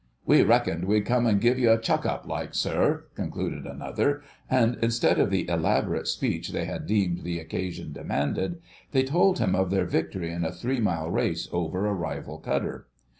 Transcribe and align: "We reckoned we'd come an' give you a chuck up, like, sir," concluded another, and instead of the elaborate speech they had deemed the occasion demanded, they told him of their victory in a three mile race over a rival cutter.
"We 0.25 0.41
reckoned 0.41 0.85
we'd 0.85 1.05
come 1.05 1.27
an' 1.27 1.37
give 1.37 1.59
you 1.59 1.71
a 1.71 1.77
chuck 1.77 2.07
up, 2.07 2.25
like, 2.25 2.55
sir," 2.55 3.05
concluded 3.13 3.67
another, 3.67 4.23
and 4.49 4.79
instead 4.81 5.19
of 5.19 5.29
the 5.29 5.47
elaborate 5.47 6.07
speech 6.07 6.49
they 6.49 6.65
had 6.65 6.87
deemed 6.87 7.21
the 7.21 7.37
occasion 7.39 7.93
demanded, 7.93 8.63
they 8.93 9.03
told 9.03 9.37
him 9.37 9.53
of 9.53 9.69
their 9.69 9.85
victory 9.85 10.31
in 10.31 10.43
a 10.43 10.51
three 10.51 10.79
mile 10.79 11.11
race 11.11 11.47
over 11.51 11.85
a 11.85 11.93
rival 11.93 12.39
cutter. 12.39 12.87